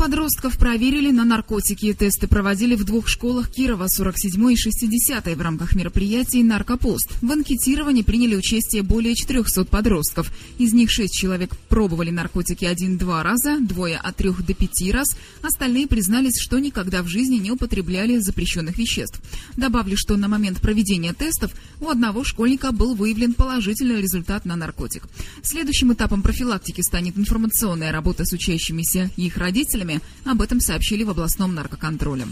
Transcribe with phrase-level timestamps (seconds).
[0.00, 1.92] Подростков проверили на наркотики.
[1.92, 7.10] Тесты проводили в двух школах Кирова, 47 и 60 в рамках мероприятий «Наркопост».
[7.20, 10.32] В анкетировании приняли участие более 400 подростков.
[10.56, 15.14] Из них 6 человек пробовали наркотики один-два раза, двое от трех до пяти раз.
[15.42, 19.20] Остальные признались, что никогда в жизни не употребляли запрещенных веществ.
[19.58, 25.08] Добавлю, что на момент проведения тестов у одного школьника был выявлен положительный результат на наркотик.
[25.42, 29.89] Следующим этапом профилактики станет информационная работа с учащимися и их родителями,
[30.24, 32.26] об этом сообщили в областном наркоконтроле.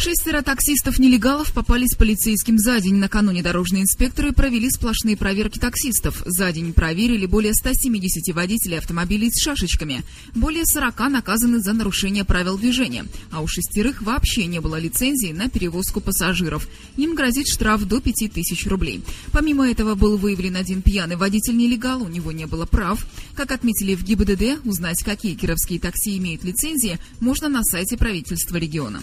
[0.00, 2.94] Шестеро таксистов-нелегалов попались полицейским за день.
[2.94, 6.22] Накануне дорожные инспекторы провели сплошные проверки таксистов.
[6.24, 10.04] За день проверили более 170 водителей автомобилей с шашечками.
[10.36, 13.06] Более 40 наказаны за нарушение правил движения.
[13.32, 16.68] А у шестерых вообще не было лицензии на перевозку пассажиров.
[16.96, 19.02] Им грозит штраф до 5000 рублей.
[19.32, 22.02] Помимо этого был выявлен один пьяный водитель-нелегал.
[22.02, 23.04] У него не было прав.
[23.34, 29.02] Как отметили в ГИБДД, узнать, какие кировские такси имеют лицензии, можно на сайте правительства региона.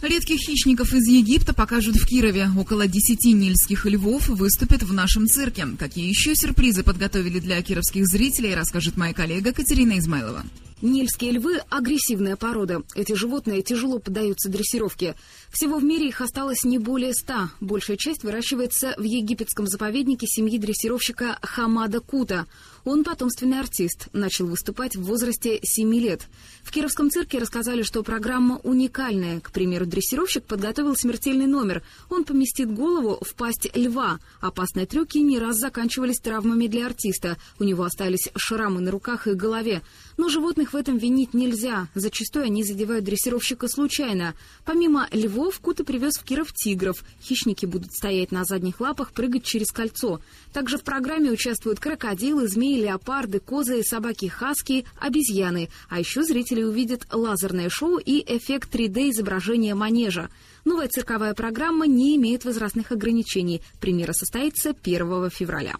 [0.00, 2.48] Редких хищников из Египта покажут в Кирове.
[2.56, 5.66] Около 10 нильских львов выступят в нашем цирке.
[5.76, 10.44] Какие еще сюрпризы подготовили для кировских зрителей, расскажет моя коллега Катерина Измайлова.
[10.80, 12.82] Нильские львы– агрессивная порода.
[12.94, 15.16] Эти животные тяжело поддаются дрессировке.
[15.50, 17.50] Всего в мире их осталось не более ста.
[17.60, 22.46] Большая часть выращивается в египетском заповеднике семьи дрессировщика Хамада Кута.
[22.84, 26.22] Он потомственный артист, начал выступать в возрасте 7 лет.
[26.62, 29.40] В Кировском цирке рассказали, что программа уникальная.
[29.40, 31.82] К примеру, дрессировщик подготовил смертельный номер.
[32.08, 34.20] Он поместит голову в пасть льва.
[34.40, 37.36] Опасные трюки не раз заканчивались травмами для артиста.
[37.58, 39.82] У него остались шрамы на руках и голове.
[40.16, 41.88] Но животных в этом винить нельзя.
[41.94, 44.34] Зачастую они задевают дрессировщика случайно.
[44.64, 47.04] Помимо львов, Кута привез в Киров тигров.
[47.22, 50.20] Хищники будут стоять на задних лапах, прыгать через кольцо.
[50.52, 55.68] Также в программе участвуют крокодилы, змеи, леопарды, козы, собаки хаски, обезьяны.
[55.88, 60.30] А еще зрители увидят лазерное шоу и эффект 3D-изображения манежа.
[60.64, 63.62] Новая цирковая программа не имеет возрастных ограничений.
[63.80, 65.76] Премьера состоится 1 февраля.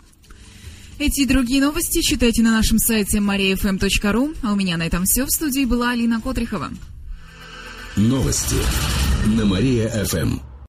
[0.98, 4.36] Эти и другие новости читайте на нашем сайте mariafm.ru.
[4.42, 5.24] А у меня на этом все.
[5.24, 6.70] В студии была Алина Котрихова.
[7.96, 8.56] Новости
[9.26, 10.48] на Мария-ФМ.